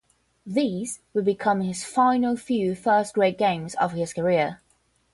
[0.47, 4.59] These would become his final few first-grade games of his career.